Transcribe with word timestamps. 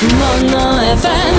Manna 0.00 0.96
FM 0.96 1.34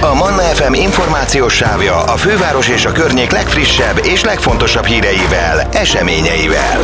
A 0.00 0.14
Manna 0.14 0.42
FM 0.42 0.72
információs 0.72 1.54
sávja 1.54 2.02
a 2.02 2.16
főváros 2.16 2.68
és 2.68 2.84
a 2.84 2.92
környék 2.92 3.30
legfrissebb 3.30 4.00
és 4.04 4.24
legfontosabb 4.24 4.84
híreivel, 4.84 5.68
eseményeivel. 5.72 6.80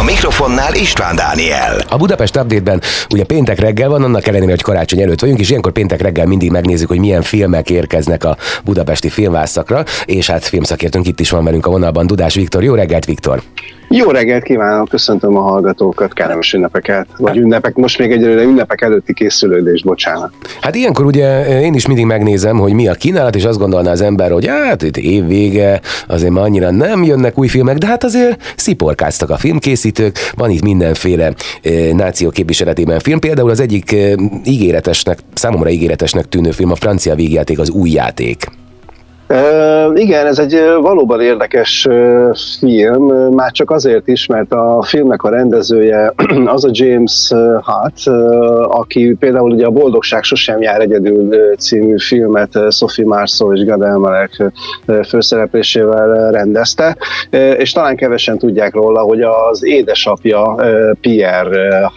A 0.00 0.02
mikrofonnál 0.02 0.74
István 0.74 1.16
Dániel. 1.16 1.80
A 1.88 1.96
Budapest 1.96 2.36
Update-ben 2.36 2.80
ugye 3.10 3.24
péntek 3.24 3.58
reggel 3.58 3.88
van, 3.88 4.02
annak 4.02 4.26
ellenére, 4.26 4.50
hogy 4.50 4.62
karácsony 4.62 5.00
előtt 5.00 5.20
vagyunk, 5.20 5.38
és 5.38 5.48
ilyenkor 5.48 5.72
péntek 5.72 6.00
reggel 6.00 6.26
mindig 6.26 6.50
megnézzük, 6.50 6.88
hogy 6.88 6.98
milyen 6.98 7.22
filmek 7.22 7.70
érkeznek 7.70 8.24
a 8.24 8.36
budapesti 8.64 9.08
filmvászakra, 9.08 9.84
és 10.04 10.26
hát 10.26 10.44
filmszakértőnk 10.44 11.06
itt 11.06 11.20
is 11.20 11.30
van 11.30 11.44
velünk 11.44 11.66
a 11.66 11.70
vonalban, 11.70 12.06
Dudás 12.06 12.34
Viktor. 12.34 12.62
Jó 12.62 12.74
reggelt, 12.74 13.04
Viktor! 13.04 13.42
Jó 13.92 14.10
reggelt 14.10 14.42
kívánok, 14.42 14.88
köszöntöm 14.88 15.36
a 15.36 15.40
hallgatókat, 15.40 16.12
kellemes 16.12 16.52
ünnepeket, 16.52 17.06
vagy 17.16 17.36
ünnepek, 17.36 17.74
most 17.74 17.98
még 17.98 18.10
egyelőre 18.10 18.42
ünnepek 18.42 18.80
előtti 18.80 19.14
készülődés, 19.14 19.82
bocsánat. 19.82 20.32
Hát 20.60 20.74
ilyenkor 20.74 21.04
ugye 21.04 21.60
én 21.60 21.74
is 21.74 21.86
mindig 21.86 22.04
megnézem, 22.04 22.58
hogy 22.58 22.72
mi 22.72 22.88
a 22.88 22.94
kínálat, 22.94 23.36
és 23.36 23.44
azt 23.44 23.58
gondolná 23.58 23.90
az 23.90 24.00
ember, 24.00 24.30
hogy 24.30 24.46
hát 24.46 24.82
itt 24.82 24.96
évvége, 24.96 25.80
azért 26.06 26.32
már 26.32 26.44
annyira 26.44 26.70
nem 26.70 27.04
jönnek 27.04 27.38
új 27.38 27.48
filmek, 27.48 27.78
de 27.78 27.86
hát 27.86 28.04
azért 28.04 28.54
sziporkáztak 28.56 29.30
a 29.30 29.36
filmkészítők, 29.36 30.16
van 30.36 30.50
itt 30.50 30.62
mindenféle 30.62 31.32
e, 31.62 31.70
náció 31.92 32.30
képviseletében 32.30 32.98
film, 32.98 33.18
például 33.18 33.50
az 33.50 33.60
egyik 33.60 33.92
e, 33.92 34.14
ígéretesnek, 34.44 35.18
számomra 35.34 35.70
ígéretesnek 35.70 36.28
tűnő 36.28 36.50
film 36.50 36.70
a 36.70 36.76
francia 36.76 37.14
végjáték, 37.14 37.58
az 37.58 37.70
új 37.70 37.90
játék. 37.90 38.46
Igen, 39.94 40.26
ez 40.26 40.38
egy 40.38 40.60
valóban 40.80 41.20
érdekes 41.20 41.88
film, 42.58 43.04
már 43.34 43.50
csak 43.50 43.70
azért 43.70 44.08
is, 44.08 44.26
mert 44.26 44.52
a 44.52 44.82
filmnek 44.82 45.22
a 45.22 45.28
rendezője 45.28 46.12
az 46.54 46.64
a 46.64 46.68
James 46.72 47.32
Hart, 47.60 48.06
aki 48.66 49.16
például 49.18 49.50
ugye 49.50 49.66
a 49.66 49.70
Boldogság 49.70 50.22
sosem 50.22 50.62
jár 50.62 50.80
egyedül 50.80 51.54
című 51.58 51.98
filmet 51.98 52.58
Sophie 52.70 53.06
Marceau 53.06 53.52
és 53.52 53.64
Gad 53.64 53.82
Elmalek 53.82 54.42
főszereplésével 55.08 56.30
rendezte, 56.30 56.96
és 57.56 57.72
talán 57.72 57.96
kevesen 57.96 58.38
tudják 58.38 58.74
róla, 58.74 59.00
hogy 59.00 59.20
az 59.20 59.64
édesapja 59.64 60.54
Pierre 61.00 61.90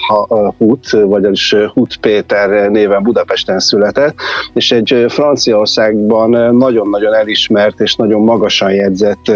Hut, 0.58 0.90
vagyis 0.90 1.56
Hut 1.74 1.98
Péter 1.98 2.70
néven 2.70 3.04
Budapesten 3.04 3.60
született, 3.60 4.16
és 4.54 4.72
egy 4.72 5.06
Franciaországban 5.08 6.56
nagyon-nagyon 6.56 7.14
elismert 7.24 7.80
és 7.80 7.96
nagyon 7.96 8.22
magasan 8.22 8.72
jegyzett 8.72 9.32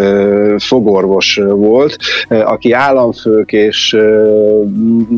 fogorvos 0.58 1.40
volt, 1.50 1.98
aki 2.28 2.72
államfők 2.72 3.52
és 3.52 3.98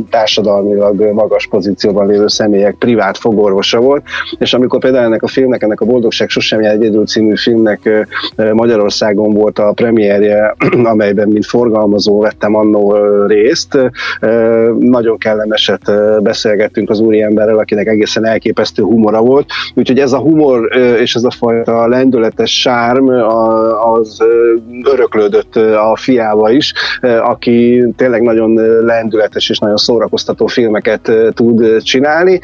társadalmilag 0.09 1.01
magas 1.13 1.47
pozícióban 1.47 2.07
lévő 2.07 2.27
személyek 2.27 2.75
privát 2.75 3.17
fogorvosa 3.17 3.79
volt, 3.79 4.03
és 4.37 4.53
amikor 4.53 4.79
például 4.79 5.05
ennek 5.05 5.23
a 5.23 5.27
filmnek, 5.27 5.61
ennek 5.61 5.81
a 5.81 5.85
Boldogság 5.85 6.29
sosem 6.29 6.61
jár 6.61 6.73
egyedül 6.73 7.05
című 7.05 7.35
filmnek 7.35 8.07
Magyarországon 8.53 9.33
volt 9.33 9.59
a 9.59 9.71
premierje, 9.71 10.55
amelyben 10.93 11.27
mint 11.27 11.45
forgalmazó 11.45 12.19
vettem 12.19 12.55
annó 12.55 12.97
részt, 13.27 13.77
nagyon 14.79 15.17
kellemeset 15.17 15.91
beszélgettünk 16.21 16.89
az 16.89 16.99
úriemberrel, 16.99 17.57
akinek 17.57 17.87
egészen 17.87 18.25
elképesztő 18.25 18.83
humora 18.83 19.21
volt, 19.21 19.45
úgyhogy 19.73 19.99
ez 19.99 20.13
a 20.13 20.19
humor 20.19 20.69
és 21.01 21.15
ez 21.15 21.23
a 21.23 21.31
fajta 21.31 21.87
lendületes 21.87 22.58
sárm 22.59 23.07
az 23.93 24.23
öröklődött 24.83 25.55
a 25.55 25.95
fiába 25.95 26.49
is, 26.49 26.73
aki 27.23 27.85
tényleg 27.97 28.21
nagyon 28.21 28.53
lendületes 28.85 29.49
és 29.49 29.59
nagyon 29.59 29.77
szórakoztató 29.77 30.45
filmeket 30.47 31.11
tud 31.33 31.81
csinálni, 31.81 32.39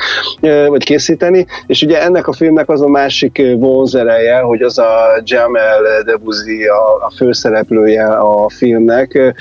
vagy 0.68 0.84
készíteni, 0.84 1.46
és 1.68 1.82
ugye 1.82 2.02
ennek 2.02 2.28
a 2.28 2.34
filmnek 2.34 2.70
az 2.70 2.82
a 2.82 2.88
másik 2.88 3.42
vonzereje, 3.58 4.40
hogy 4.40 4.62
az 4.62 4.80
a 4.80 5.22
Jamel 5.24 6.04
Debussy 6.06 6.66
a, 6.66 7.06
a 7.06 7.12
főszereplője 7.16 8.06
a 8.08 8.50
filmnek, 8.50 9.34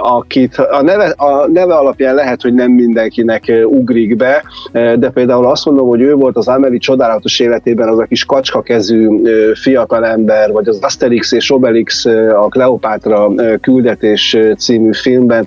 akit 0.00 0.56
a 0.56 0.82
neve, 0.82 1.14
a 1.16 1.46
neve 1.46 1.74
alapján 1.74 2.14
lehet, 2.14 2.42
hogy 2.42 2.54
nem 2.54 2.70
mindenkinek 2.70 3.52
ugrik 3.64 4.16
be, 4.16 4.42
de 4.72 5.08
például 5.08 5.46
azt 5.46 5.64
mondom, 5.64 5.88
hogy 5.88 6.00
ő 6.00 6.14
volt 6.14 6.36
az 6.36 6.48
Amelie 6.48 6.78
csodálatos 6.78 7.40
életében 7.40 7.88
az 7.88 7.98
a 7.98 8.04
kis 8.04 8.24
kacskakezű 8.24 9.08
fiatal 9.54 10.04
ember, 10.10 10.50
vagy 10.52 10.68
az 10.68 10.78
Asterix 10.82 11.32
és 11.32 11.50
Obelix 11.50 12.04
a 12.34 12.46
Kleopátra 12.48 13.32
küldetés 13.60 14.36
című 14.58 14.92
filmben, 14.92 15.46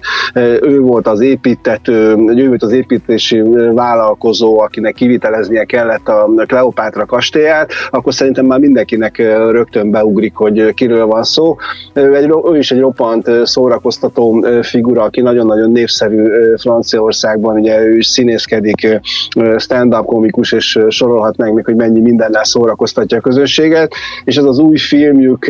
ő 0.62 0.80
volt 0.80 1.08
az 1.08 1.22
építető, 1.22 2.16
ő 2.36 2.48
volt 2.48 2.64
az 2.64 2.72
építési 2.72 3.42
vállalkozó, 3.74 4.60
akinek 4.60 4.94
kiviteleznie 4.94 5.64
kellett 5.64 6.08
a 6.08 6.30
Kleopátra 6.48 7.06
kastélyát, 7.06 7.72
akkor 7.90 8.14
szerintem 8.14 8.46
már 8.46 8.60
mindenkinek 8.60 9.18
rögtön 9.52 9.92
beugrik, 9.92 10.36
hogy 10.36 10.74
kiről 10.74 11.06
van 11.06 11.24
szó. 11.24 11.56
Ő, 11.94 12.16
egy, 12.16 12.34
ő 12.52 12.58
is 12.58 12.72
egy 12.72 12.80
roppant 12.80 13.30
szórakoztató 13.44 14.46
figura, 14.62 15.02
aki 15.04 15.22
nagyon-nagyon 15.22 15.72
népszerű 15.72 16.24
Franciaországban, 16.58 17.60
ugye 17.60 17.82
ő 17.82 17.98
is 17.98 18.08
színészkedik, 18.08 19.02
stand-up 19.58 20.06
komikus, 20.06 20.52
és 20.52 20.80
sorolhatnánk 20.90 21.56
még, 21.56 21.66
hogy 21.66 21.76
mennyi 21.76 22.00
mindennel 22.00 22.44
szórakoztatja 22.44 23.18
a 23.18 23.22
közönséget, 23.22 23.94
és 24.24 24.38
ez 24.38 24.44
az 24.44 24.53
új 24.60 24.78
filmjük 24.78 25.48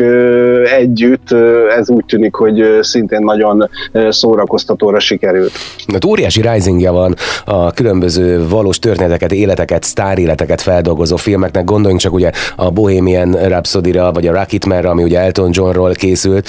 együtt, 0.78 1.32
ez 1.78 1.90
úgy 1.90 2.04
tűnik, 2.04 2.34
hogy 2.34 2.64
szintén 2.80 3.22
nagyon 3.22 3.68
szórakoztatóra 4.08 5.00
sikerült. 5.00 5.52
Hát 5.92 6.04
óriási 6.04 6.40
risingja 6.40 6.92
van 6.92 7.14
a 7.44 7.72
különböző 7.72 8.48
valós 8.48 8.78
történeteket, 8.78 9.32
életeket, 9.32 9.82
sztáréleteket 9.82 10.60
feldolgozó 10.60 11.16
filmeknek. 11.16 11.64
Gondoljunk 11.64 12.00
csak 12.00 12.12
ugye 12.12 12.30
a 12.56 12.70
Bohemian 12.70 13.30
Rhapsody-ra, 13.32 14.12
vagy 14.12 14.26
a 14.26 14.32
Rocketman-ra, 14.32 14.90
ami 14.90 15.02
ugye 15.02 15.18
Elton 15.18 15.50
Johnról 15.52 15.92
készült. 15.92 16.48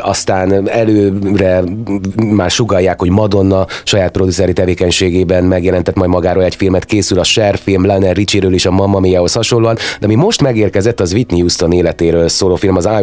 Aztán 0.00 0.68
előre 0.68 1.62
már 2.16 2.50
sugalják, 2.50 3.00
hogy 3.00 3.10
Madonna 3.10 3.66
saját 3.84 4.12
produceri 4.12 4.52
tevékenységében 4.52 5.44
megjelentett 5.44 5.94
majd 5.94 6.10
magáról 6.10 6.44
egy 6.44 6.54
filmet, 6.54 6.84
készül 6.84 7.18
a 7.18 7.24
Cher 7.24 7.56
film, 7.58 7.82
Lionel 7.82 8.14
Richie-ről 8.14 8.52
is 8.52 8.66
a 8.66 8.70
Mamma 8.70 9.00
Mia-hoz 9.00 9.32
hasonlóan, 9.32 9.76
de 10.00 10.06
mi 10.06 10.14
most 10.14 10.42
megérkezett 10.42 11.00
az 11.00 11.12
Whitney 11.12 11.40
Houston 11.40 11.72
életéről 11.88 12.28
szóló 12.28 12.54
film, 12.54 12.76
az 12.76 12.88
I 13.00 13.02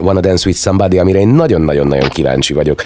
Wanna 0.00 0.20
Dance 0.20 0.48
With 0.48 0.58
Somebody, 0.58 0.98
amire 0.98 1.18
én 1.18 1.28
nagyon-nagyon-nagyon 1.28 2.08
kíváncsi 2.08 2.52
vagyok. 2.52 2.82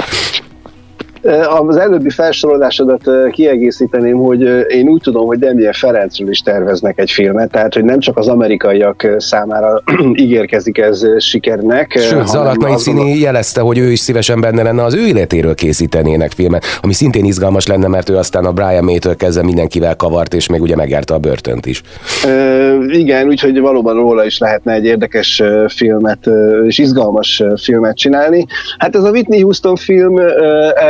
Az 1.68 1.76
előbbi 1.76 2.10
felsorolásodat 2.10 3.02
kiegészíteném, 3.30 4.16
hogy 4.16 4.40
én 4.68 4.88
úgy 4.88 5.00
tudom, 5.00 5.26
hogy 5.26 5.38
Demien 5.38 5.72
Ferencről 5.72 6.30
is 6.30 6.40
terveznek 6.40 6.98
egy 6.98 7.10
filmet, 7.10 7.50
tehát 7.50 7.74
hogy 7.74 7.84
nem 7.84 7.98
csak 7.98 8.16
az 8.16 8.28
amerikaiak 8.28 9.06
számára 9.18 9.82
ígérkezik 10.14 10.78
ez 10.78 11.04
sikernek. 11.18 11.98
Sőt, 11.98 12.26
Zalatnai 12.26 12.76
Színi 12.76 13.18
jelezte, 13.18 13.60
hogy 13.60 13.78
ő 13.78 13.90
is 13.90 13.98
szívesen 13.98 14.40
benne 14.40 14.62
lenne, 14.62 14.82
az 14.82 14.94
ő 14.94 15.06
életéről 15.06 15.54
készítenének 15.54 16.30
filmet, 16.30 16.64
ami 16.80 16.92
szintén 16.92 17.24
izgalmas 17.24 17.66
lenne, 17.66 17.88
mert 17.88 18.08
ő 18.08 18.16
aztán 18.16 18.44
a 18.44 18.52
Brian 18.52 18.84
May-től 18.84 19.16
kezdve 19.16 19.42
mindenkivel 19.42 19.96
kavart, 19.96 20.34
és 20.34 20.48
még 20.48 20.60
ugye 20.60 20.76
megjárta 20.76 21.14
a 21.14 21.18
börtönt 21.18 21.66
is. 21.66 21.82
E, 22.24 22.74
igen, 22.88 23.26
úgyhogy 23.26 23.60
valóban 23.60 23.94
róla 23.94 24.24
is 24.24 24.38
lehetne 24.38 24.72
egy 24.72 24.84
érdekes 24.84 25.42
filmet, 25.68 26.28
és 26.66 26.78
izgalmas 26.78 27.42
filmet 27.62 27.96
csinálni. 27.96 28.46
Hát 28.78 28.96
ez 28.96 29.02
a 29.02 29.10
Whitney 29.10 29.40
Houston 29.40 29.76
film, 29.76 30.16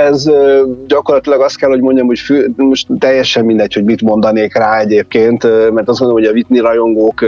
ez 0.08 0.17
gyakorlatilag 0.86 1.40
azt 1.40 1.58
kell, 1.58 1.68
hogy 1.70 1.80
mondjam, 1.80 2.06
hogy 2.06 2.18
fő, 2.18 2.50
most 2.56 2.86
teljesen 2.98 3.44
mindegy, 3.44 3.74
hogy 3.74 3.84
mit 3.84 4.02
mondanék 4.02 4.56
rá 4.56 4.78
egyébként, 4.78 5.42
mert 5.72 5.88
azt 5.88 6.00
mondom, 6.00 6.18
hogy 6.18 6.26
a 6.26 6.32
Whitney 6.32 6.60
rajongók 6.60 7.24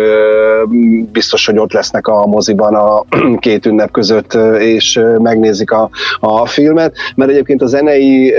biztos, 1.12 1.46
hogy 1.46 1.58
ott 1.58 1.72
lesznek 1.72 2.06
a 2.06 2.26
moziban 2.26 2.74
a 2.74 3.04
két 3.38 3.66
ünnep 3.66 3.90
között, 3.90 4.34
és 4.58 5.00
megnézik 5.18 5.70
a, 5.70 5.90
a 6.20 6.46
filmet, 6.46 6.94
mert 7.14 7.30
egyébként 7.30 7.62
a 7.62 7.66
zenei, 7.66 8.34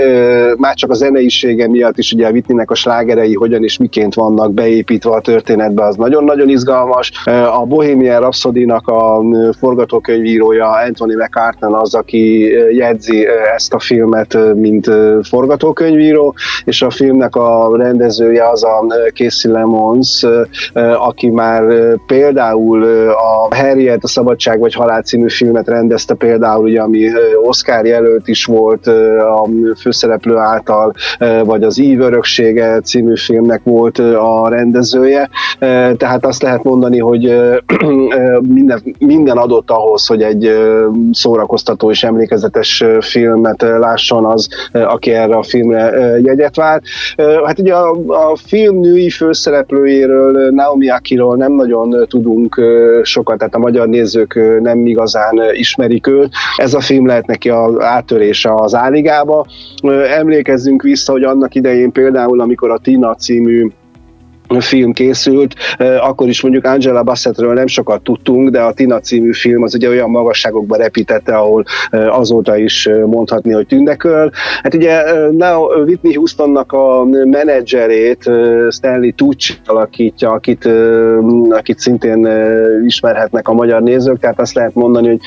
már 0.56 0.74
csak 0.74 0.90
a 0.90 0.94
zeneisége 0.94 1.68
miatt 1.68 1.98
is 1.98 2.12
ugye 2.12 2.26
a 2.26 2.30
Whitneynek 2.30 2.70
a 2.70 2.74
slágerei 2.74 3.34
hogyan 3.34 3.64
és 3.64 3.78
miként 3.78 4.14
vannak 4.14 4.52
beépítve 4.52 5.10
a 5.10 5.20
történetbe, 5.20 5.84
az 5.84 5.96
nagyon-nagyon 5.96 6.48
izgalmas. 6.48 7.12
A 7.58 7.64
Bohemian 7.66 8.20
Rhapsody-nak 8.20 8.88
a 8.88 9.22
forgatókönyvírója 9.58 10.70
Anthony 10.70 11.12
McCartan 11.16 11.74
az, 11.74 11.94
aki 11.94 12.52
jegyzi 12.76 13.26
ezt 13.54 13.74
a 13.74 13.78
filmet 13.78 14.38
mint 14.54 14.90
forgatókönyvíró, 15.22 16.34
és 16.64 16.82
a 16.82 16.90
filmnek 16.90 17.36
a 17.36 17.76
rendezője 17.76 18.48
az 18.48 18.64
a 18.64 18.84
Casey 19.14 19.52
Lemons, 19.52 20.26
aki 21.08 21.28
már 21.28 21.62
például 22.06 22.82
a 23.08 23.54
Harriet, 23.54 24.04
a 24.04 24.08
Szabadság 24.08 24.58
vagy 24.58 24.74
Halál 24.74 25.02
című 25.02 25.28
filmet 25.28 25.68
rendezte 25.68 26.14
például, 26.14 26.64
ugye, 26.64 26.80
ami 26.80 27.08
Oscar 27.42 27.86
jelölt 27.86 28.28
is 28.28 28.44
volt 28.44 28.86
a 28.86 29.48
főszereplő 29.80 30.36
által, 30.36 30.92
vagy 31.44 31.62
az 31.62 31.78
Ív 31.78 32.00
öröksége 32.00 32.80
című 32.80 33.16
filmnek 33.16 33.60
volt 33.64 33.98
a 33.98 34.48
rendezője, 34.48 35.28
tehát 35.96 36.26
azt 36.26 36.42
lehet 36.42 36.62
mondani, 36.62 36.98
hogy 36.98 37.34
minden, 38.48 38.82
minden 38.98 39.36
adott 39.36 39.70
ahhoz, 39.70 40.06
hogy 40.06 40.22
egy 40.22 40.50
szórakoztató 41.12 41.90
és 41.90 42.04
emlékezetes 42.04 42.84
filmet 43.00 43.62
lásson 43.62 44.24
az, 44.32 44.48
aki 44.72 45.10
erre 45.10 45.36
a 45.36 45.42
filmre 45.42 45.90
jegyet 46.22 46.56
vált. 46.56 46.84
Hát 47.44 47.58
ugye 47.58 47.74
a, 47.74 47.90
a 48.06 48.36
film 48.36 48.80
női 48.80 49.10
főszereplőjéről, 49.10 50.50
Naomi 50.50 50.88
Akiról 50.88 51.36
nem 51.36 51.52
nagyon 51.52 52.06
tudunk 52.08 52.60
sokat, 53.02 53.38
tehát 53.38 53.54
a 53.54 53.58
magyar 53.58 53.88
nézők 53.88 54.60
nem 54.60 54.86
igazán 54.86 55.40
ismerik 55.52 56.06
őt. 56.06 56.30
Ez 56.56 56.74
a 56.74 56.80
film 56.80 57.06
lehet 57.06 57.26
neki 57.26 57.50
az 57.50 57.80
átörése 57.80 58.54
az 58.54 58.74
áligába. 58.74 59.46
Emlékezzünk 60.16 60.82
vissza, 60.82 61.12
hogy 61.12 61.22
annak 61.22 61.54
idején 61.54 61.92
például, 61.92 62.40
amikor 62.40 62.70
a 62.70 62.78
Tina 62.78 63.14
című 63.14 63.70
film 64.60 64.92
készült, 64.92 65.54
akkor 66.00 66.28
is 66.28 66.42
mondjuk 66.42 66.64
Angela 66.64 67.02
Bassettről 67.02 67.52
nem 67.52 67.66
sokat 67.66 68.02
tudtunk, 68.02 68.48
de 68.48 68.60
a 68.60 68.72
Tina 68.72 69.00
című 69.00 69.32
film 69.32 69.62
az 69.62 69.74
ugye 69.74 69.88
olyan 69.88 70.10
magasságokba 70.10 70.76
repítette, 70.76 71.36
ahol 71.36 71.64
azóta 71.90 72.56
is 72.56 72.88
mondhatni, 73.06 73.52
hogy 73.52 73.66
tündeköl. 73.66 74.30
Hát 74.62 74.74
ugye 74.74 75.02
Whitney 75.84 76.14
Houstonnak 76.14 76.72
a 76.72 77.04
menedzserét 77.24 78.30
Stanley 78.70 79.12
Tucci 79.14 79.54
alakítja, 79.66 80.30
akit, 80.30 80.68
akit 81.50 81.78
szintén 81.78 82.28
ismerhetnek 82.86 83.48
a 83.48 83.52
magyar 83.52 83.82
nézők, 83.82 84.18
tehát 84.18 84.40
azt 84.40 84.54
lehet 84.54 84.74
mondani, 84.74 85.08
hogy 85.08 85.20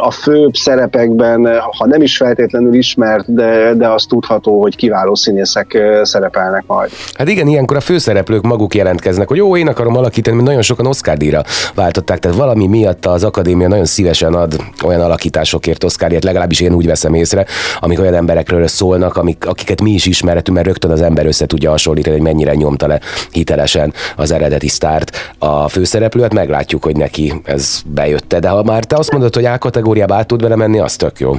a 0.00 0.10
főbb 0.10 0.54
szerepekben, 0.54 1.60
ha 1.78 1.86
nem 1.86 2.02
is 2.02 2.16
feltétlenül 2.16 2.74
ismert, 2.74 3.34
de, 3.34 3.74
de 3.74 3.88
az 3.88 4.04
tudható, 4.04 4.60
hogy 4.60 4.76
kiváló 4.76 5.14
színészek 5.14 5.78
szerepelnek 6.02 6.64
majd. 6.66 6.90
Hát 7.14 7.28
igen, 7.28 7.46
ilyenkor 7.46 7.76
a 7.76 7.80
főszereplők 7.80 8.42
maguk 8.42 8.69
maguk 8.70 8.74
jelentkeznek, 8.74 9.28
hogy 9.28 9.36
jó, 9.36 9.56
én 9.56 9.68
akarom 9.68 9.96
alakítani, 9.96 10.36
mert 10.36 10.48
nagyon 10.48 10.62
sokan 10.62 10.86
Oscar 10.86 11.16
díjra 11.16 11.42
váltották, 11.74 12.18
tehát 12.18 12.36
valami 12.36 12.66
miatt 12.66 13.06
az 13.06 13.24
akadémia 13.24 13.68
nagyon 13.68 13.84
szívesen 13.84 14.34
ad 14.34 14.56
olyan 14.84 15.00
alakításokért 15.00 15.84
Oscarért, 15.84 16.24
legalábbis 16.24 16.60
én 16.60 16.72
úgy 16.72 16.86
veszem 16.86 17.14
észre, 17.14 17.46
amik 17.80 18.00
olyan 18.00 18.14
emberekről 18.14 18.66
szólnak, 18.66 19.16
amik, 19.16 19.46
akiket 19.46 19.82
mi 19.82 19.90
is 19.90 20.06
ismerhetünk, 20.06 20.56
mert 20.56 20.68
rögtön 20.68 20.90
az 20.90 21.00
ember 21.00 21.26
össze 21.26 21.46
tudja 21.46 21.70
hasonlítani, 21.70 22.16
hogy 22.16 22.24
mennyire 22.24 22.54
nyomta 22.54 22.86
le 22.86 23.00
hitelesen 23.30 23.92
az 24.16 24.30
eredeti 24.30 24.68
sztárt 24.68 25.34
a 25.38 25.68
főszereplőt, 25.68 26.34
meglátjuk, 26.34 26.84
hogy 26.84 26.96
neki 26.96 27.40
ez 27.44 27.82
bejötte. 27.86 28.38
De 28.38 28.48
ha 28.48 28.62
már 28.62 28.84
te 28.84 28.96
azt 28.96 29.12
mondod, 29.12 29.34
hogy 29.34 29.44
A 29.44 29.58
kategóriába 29.58 30.14
át 30.14 30.26
tud 30.26 30.42
vele 30.42 30.56
menni, 30.56 30.78
az 30.78 30.96
tök 30.96 31.20
jó. 31.20 31.36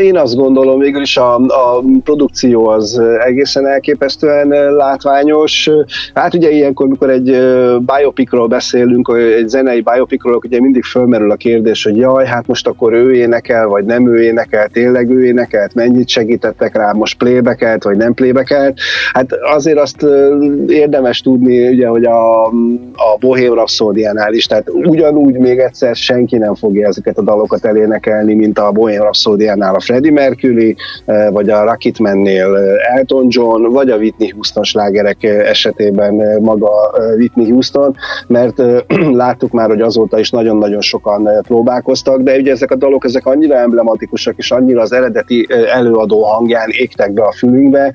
Én 0.00 0.16
azt 0.16 0.36
gondolom, 0.36 0.78
végül 0.78 1.02
is 1.02 1.16
a, 1.16 1.34
a 1.34 1.82
produkció 2.04 2.68
az 2.68 3.00
egészen 3.24 3.66
elképesztően 3.66 4.74
látványos. 4.74 5.70
Hát 6.14 6.34
ugye 6.34 6.50
ilyenkor, 6.50 6.86
mikor 6.86 7.10
egy 7.10 7.36
biopikról 7.78 8.46
beszélünk, 8.46 9.14
egy 9.36 9.48
zenei 9.48 9.80
biopikról, 9.80 10.40
ugye 10.44 10.60
mindig 10.60 10.84
fölmerül 10.84 11.30
a 11.30 11.36
kérdés, 11.36 11.84
hogy 11.84 11.96
jaj, 11.96 12.26
hát 12.26 12.46
most 12.46 12.66
akkor 12.66 12.92
ő 12.92 13.14
énekel, 13.14 13.66
vagy 13.66 13.84
nem 13.84 14.14
ő 14.14 14.22
énekel, 14.22 14.68
tényleg 14.68 15.10
ő 15.10 15.24
énekelt, 15.24 15.74
mennyit 15.74 16.08
segítettek 16.08 16.76
rá, 16.76 16.92
most 16.92 17.18
plébekelt, 17.18 17.84
vagy 17.84 17.96
nem 17.96 18.14
plébekelt. 18.14 18.78
Hát 19.12 19.32
azért 19.54 19.78
azt 19.78 20.06
érdemes 20.66 21.20
tudni, 21.20 21.68
ugye, 21.68 21.86
hogy 21.86 22.04
a, 22.04 22.44
a 22.92 23.16
Bohém 23.20 23.54
Rhapsody-nál 23.54 24.32
is, 24.32 24.46
tehát 24.46 24.70
ugyanúgy 24.70 25.38
még 25.38 25.58
egyszer 25.58 25.96
senki 25.96 26.36
nem 26.36 26.54
fogja 26.54 26.88
ezeket 26.88 27.18
a 27.18 27.22
dalokat 27.22 27.64
elénekelni, 27.64 28.34
mint 28.34 28.58
a 28.58 28.72
Bohém 28.72 29.00
Rhapsody 29.00 29.50
Nál 29.54 29.74
a 29.74 29.80
Freddie 29.80 30.12
Mercury, 30.12 30.76
vagy 31.30 31.50
a 31.50 31.64
Rocketman-nél 31.64 32.56
Elton 32.94 33.26
John, 33.28 33.72
vagy 33.72 33.90
a 33.90 33.96
Whitney 33.96 34.30
Houston 34.30 34.64
slágerek 34.64 35.22
esetében 35.22 36.40
maga 36.40 36.70
Whitney 37.16 37.50
Houston, 37.50 37.96
mert 38.26 38.62
láttuk 39.22 39.52
már, 39.52 39.68
hogy 39.68 39.80
azóta 39.80 40.18
is 40.18 40.30
nagyon-nagyon 40.30 40.80
sokan 40.80 41.28
próbálkoztak, 41.42 42.20
de 42.20 42.36
ugye 42.36 42.50
ezek 42.50 42.70
a 42.70 42.76
dalok 42.76 43.04
ezek 43.04 43.26
annyira 43.26 43.56
emblematikusak, 43.56 44.34
és 44.36 44.50
annyira 44.50 44.80
az 44.80 44.92
eredeti 44.92 45.46
előadó 45.72 46.22
hangján 46.22 46.68
égtek 46.70 47.12
be 47.12 47.22
a 47.22 47.32
fülünkbe, 47.32 47.92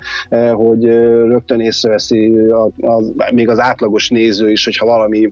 hogy 0.54 0.86
rögtön 1.28 1.60
észreveszi 1.60 2.38
a, 2.38 2.64
a, 2.64 3.04
még 3.34 3.50
az 3.50 3.60
átlagos 3.60 4.10
néző 4.10 4.52
is, 4.52 4.64
hogyha 4.66 4.86
valami 4.86 5.32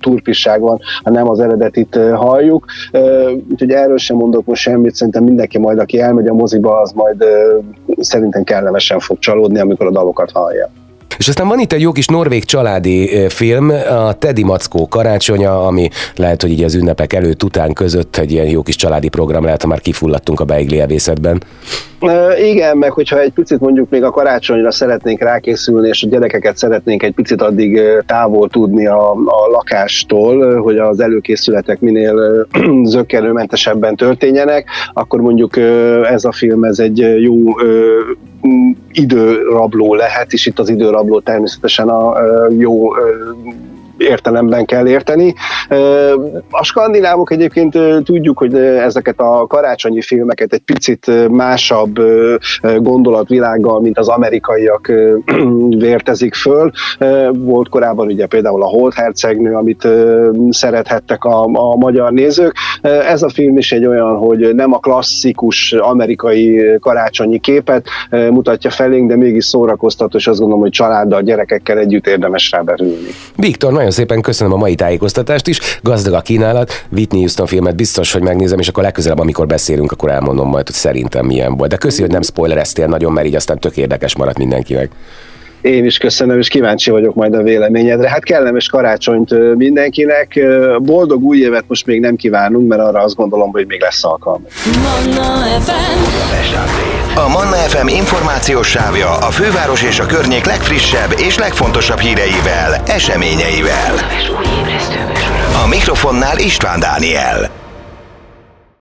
turpisság 0.00 0.60
van, 0.60 0.80
ha 1.02 1.10
nem 1.10 1.28
az 1.28 1.40
eredetit 1.40 1.98
halljuk. 2.14 2.64
Úgyhogy 3.50 3.70
erről 3.70 3.98
sem 3.98 4.16
mondok 4.16 4.44
most 4.44 4.62
semmit, 4.62 4.94
szerintem 4.94 5.24
mindenki 5.24 5.47
mindenki 5.48 5.58
majd, 5.58 5.78
aki 5.78 6.00
elmegy 6.00 6.28
a 6.28 6.34
moziba, 6.34 6.80
az 6.80 6.92
majd 6.92 7.24
szerintem 7.98 8.44
kellemesen 8.44 8.98
fog 8.98 9.18
csalódni, 9.18 9.58
amikor 9.58 9.86
a 9.86 9.90
dalokat 9.90 10.30
hallja. 10.30 10.70
És 11.18 11.28
aztán 11.28 11.48
van 11.48 11.58
itt 11.58 11.72
egy 11.72 11.80
jó 11.80 11.92
kis 11.92 12.06
norvég 12.06 12.44
családi 12.44 13.28
film, 13.28 13.70
a 13.88 14.12
Teddy 14.12 14.44
Mackó 14.44 14.88
karácsonya, 14.88 15.66
ami 15.66 15.88
lehet, 16.16 16.42
hogy 16.42 16.50
így 16.50 16.62
az 16.62 16.74
ünnepek 16.74 17.12
előtt 17.12 17.42
után 17.42 17.72
között 17.72 18.16
egy 18.16 18.32
ilyen 18.32 18.46
jó 18.46 18.62
kis 18.62 18.76
családi 18.76 19.08
program 19.08 19.44
lehet, 19.44 19.62
ha 19.62 19.68
már 19.68 19.80
kifulladtunk 19.80 20.40
a 20.40 20.44
beigli 20.44 20.80
evészetben. 20.80 21.42
Igen, 22.50 22.76
meg 22.76 22.92
hogyha 22.92 23.20
egy 23.20 23.32
picit 23.32 23.60
mondjuk 23.60 23.90
még 23.90 24.02
a 24.02 24.10
karácsonyra 24.10 24.70
szeretnénk 24.70 25.20
rákészülni, 25.20 25.88
és 25.88 26.02
a 26.02 26.08
gyerekeket 26.08 26.56
szeretnénk 26.56 27.02
egy 27.02 27.14
picit 27.14 27.42
addig 27.42 27.80
távol 28.06 28.48
tudni 28.48 28.86
a, 28.86 29.10
a 29.10 29.48
lakástól, 29.50 30.60
hogy 30.60 30.76
az 30.76 31.00
előkészületek 31.00 31.80
minél 31.80 32.46
zöggenőmentesebben 32.84 33.96
történjenek, 33.96 34.68
akkor 34.92 35.20
mondjuk 35.20 35.56
ez 36.10 36.24
a 36.24 36.32
film 36.32 36.64
ez 36.64 36.78
egy 36.78 36.98
jó 37.20 37.36
időrabló 38.92 39.94
lehet, 39.94 40.32
és 40.32 40.46
itt 40.46 40.58
az 40.58 40.68
időrabló 40.68 41.20
természetesen 41.20 41.88
a 41.88 42.16
jó 42.58 42.90
értelemben 43.98 44.64
kell 44.64 44.88
érteni. 44.88 45.34
A 46.50 46.64
skandinávok 46.64 47.32
egyébként 47.32 47.78
tudjuk, 48.04 48.38
hogy 48.38 48.54
ezeket 48.54 49.20
a 49.20 49.46
karácsonyi 49.48 50.02
filmeket 50.02 50.52
egy 50.52 50.62
picit 50.62 51.28
másabb 51.30 52.00
gondolatvilággal, 52.78 53.80
mint 53.80 53.98
az 53.98 54.08
amerikaiak 54.08 54.92
vértezik 55.78 56.34
föl. 56.34 56.70
Volt 57.32 57.68
korábban 57.68 58.06
ugye 58.06 58.26
például 58.26 58.62
a 58.62 58.66
Holt 58.66 58.94
Hercegnő, 58.94 59.54
amit 59.54 59.88
szerethettek 60.50 61.24
a, 61.24 61.44
a 61.44 61.76
magyar 61.76 62.12
nézők. 62.12 62.54
Ez 62.82 63.22
a 63.22 63.28
film 63.28 63.56
is 63.56 63.72
egy 63.72 63.86
olyan, 63.86 64.16
hogy 64.16 64.54
nem 64.54 64.72
a 64.72 64.78
klasszikus 64.78 65.72
amerikai 65.72 66.78
karácsonyi 66.80 67.38
képet 67.38 67.86
mutatja 68.10 68.70
felénk, 68.70 69.08
de 69.08 69.16
mégis 69.16 69.44
szórakoztató, 69.44 70.16
és 70.16 70.26
azt 70.26 70.38
gondolom, 70.38 70.62
hogy 70.62 70.72
családdal, 70.72 71.22
gyerekekkel 71.22 71.78
együtt 71.78 72.06
érdemes 72.06 72.50
rá 72.50 72.60
berülni. 72.60 73.08
Viktor, 73.36 73.72
nagyon 73.72 73.90
szépen 73.90 74.20
köszönöm 74.20 74.52
a 74.52 74.56
mai 74.56 74.74
tájékoztatást 74.74 75.48
is. 75.48 75.57
Gazdag 75.82 76.12
a 76.12 76.20
kínálat. 76.20 76.84
Whitney 76.92 77.20
Houston 77.20 77.46
filmet 77.46 77.76
biztos, 77.76 78.12
hogy 78.12 78.22
megnézem, 78.22 78.58
és 78.58 78.68
akkor 78.68 78.82
legközelebb, 78.82 79.18
amikor 79.18 79.46
beszélünk, 79.46 79.92
akkor 79.92 80.10
elmondom 80.10 80.48
majd, 80.48 80.66
hogy 80.66 80.76
szerintem 80.76 81.26
milyen 81.26 81.56
volt. 81.56 81.70
De 81.70 81.76
köszi, 81.76 82.00
hogy 82.00 82.10
nem 82.10 82.22
spoilereztél 82.22 82.86
nagyon, 82.86 83.12
mert 83.12 83.26
így 83.26 83.34
aztán 83.34 83.58
tök 83.58 83.76
érdekes 83.76 84.16
maradt 84.16 84.38
mindenkinek. 84.38 84.90
Én 85.60 85.84
is 85.84 85.98
köszönöm, 85.98 86.38
és 86.38 86.48
kíváncsi 86.48 86.90
vagyok 86.90 87.14
majd 87.14 87.34
a 87.34 87.42
véleményedre. 87.42 88.08
Hát 88.08 88.24
kellemes 88.24 88.68
karácsonyt 88.68 89.56
mindenkinek. 89.56 90.40
Boldog 90.78 91.22
új 91.22 91.38
évet 91.38 91.64
most 91.66 91.86
még 91.86 92.00
nem 92.00 92.16
kívánunk, 92.16 92.68
mert 92.68 92.80
arra 92.82 93.00
azt 93.00 93.14
gondolom, 93.14 93.50
hogy 93.50 93.66
még 93.66 93.80
lesz 93.80 94.04
alkalma. 94.04 94.46
A 97.14 97.28
Manna 97.28 97.56
FM 97.56 97.86
információs 97.86 98.68
sávja 98.68 99.10
a 99.10 99.30
főváros 99.30 99.82
és 99.82 99.98
a 99.98 100.06
környék 100.06 100.44
legfrissebb 100.44 101.14
és 101.16 101.38
legfontosabb 101.38 101.98
híreivel, 101.98 102.82
eseményeivel. 102.86 103.94
A 105.58 105.66
mikrofonnál 105.66 106.38
István 106.38 106.80
Dániel. 106.80 107.50